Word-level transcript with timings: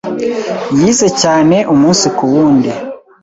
Yize 0.79 1.07
cyane 1.21 1.57
umunsi 1.73 2.05
kuwundi. 2.17 2.71